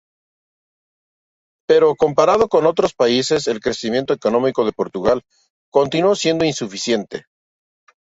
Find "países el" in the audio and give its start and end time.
2.95-3.59